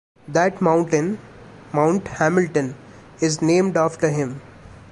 That 0.27 0.61
mountain, 0.63 1.19
Mount 1.71 2.07
Hamilton, 2.07 2.73
is 3.21 3.39
named 3.39 3.77
after 3.77 4.09
him. 4.09 4.41